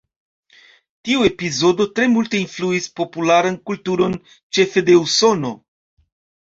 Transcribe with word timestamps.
Tio 1.09 1.25
epizodo 1.31 1.87
tre 1.99 2.07
multe 2.15 2.41
influis 2.45 2.89
popularan 3.03 3.61
kulturon, 3.71 4.19
ĉefe 4.59 4.87
de 4.91 4.99
Usono. 5.07 5.57